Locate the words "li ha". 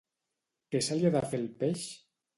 1.01-1.11